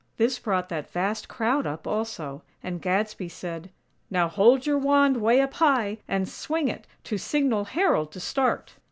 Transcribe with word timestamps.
This 0.17 0.39
brought 0.39 0.69
that 0.69 0.89
vast 0.89 1.27
crowd 1.29 1.67
up, 1.67 1.85
also; 1.85 2.41
and 2.63 2.81
Gadsby 2.81 3.29
said: 3.29 3.69
"Now 4.09 4.27
hold 4.29 4.65
your 4.65 4.79
wand 4.79 5.17
way 5.17 5.39
up 5.41 5.53
high, 5.53 5.99
and 6.07 6.27
swing 6.27 6.69
it, 6.69 6.87
to 7.03 7.19
signal 7.19 7.65
Harold 7.65 8.11
to 8.13 8.19
start." 8.19 8.73